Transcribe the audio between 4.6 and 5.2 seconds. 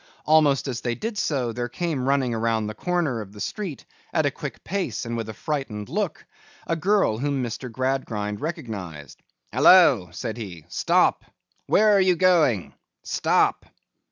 pace and